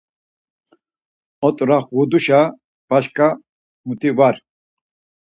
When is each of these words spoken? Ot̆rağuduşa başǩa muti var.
Ot̆rağuduşa 1.47 2.41
başǩa 2.87 3.27
muti 3.85 4.09
var. 4.17 4.35